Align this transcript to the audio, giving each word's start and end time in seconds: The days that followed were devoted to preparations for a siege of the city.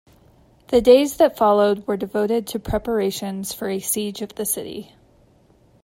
The 0.69 0.81
days 0.81 1.17
that 1.17 1.37
followed 1.37 1.85
were 1.85 1.95
devoted 1.95 2.47
to 2.47 2.59
preparations 2.59 3.53
for 3.53 3.69
a 3.69 3.79
siege 3.79 4.23
of 4.23 4.33
the 4.33 4.45
city. 4.47 4.95